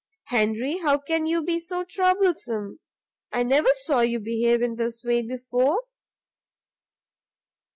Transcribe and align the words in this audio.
Henny, 0.29 0.79
how 0.79 0.97
can 0.97 1.27
you 1.27 1.43
be 1.43 1.59
so 1.59 1.83
troublesome? 1.83 2.79
I 3.31 3.43
never 3.43 3.69
saw 3.83 3.99
you 3.99 4.19
behave 4.19 4.63
in 4.63 4.75
this 4.77 5.03
way 5.03 5.21
before." 5.21 5.79